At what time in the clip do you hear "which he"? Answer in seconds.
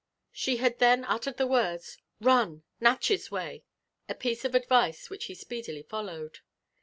5.11-5.35